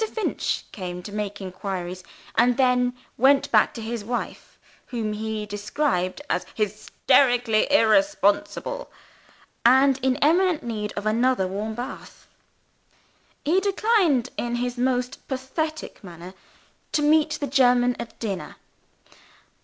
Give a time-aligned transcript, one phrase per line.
[0.11, 2.03] Finch came to make inquiries,
[2.33, 8.89] and then went back to his wife whom he described as "hysterically irresponsible,"
[9.63, 12.25] and in imminent need of another warm bath.
[13.45, 16.33] He declined, in his most pathetic manner,
[16.93, 18.55] to meet the German at dinner.